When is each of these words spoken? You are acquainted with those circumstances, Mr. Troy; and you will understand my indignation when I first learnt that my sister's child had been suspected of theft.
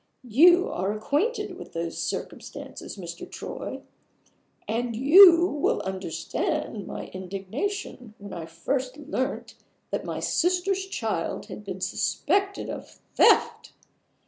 You 0.31 0.67
are 0.67 0.91
acquainted 0.93 1.59
with 1.59 1.73
those 1.73 1.95
circumstances, 1.99 2.97
Mr. 2.97 3.29
Troy; 3.29 3.83
and 4.67 4.95
you 4.95 5.45
will 5.45 5.79
understand 5.83 6.87
my 6.87 7.09
indignation 7.13 8.15
when 8.17 8.33
I 8.33 8.47
first 8.47 8.97
learnt 8.97 9.53
that 9.91 10.03
my 10.03 10.19
sister's 10.19 10.87
child 10.87 11.45
had 11.49 11.63
been 11.63 11.81
suspected 11.81 12.67
of 12.67 12.99
theft. 13.13 13.73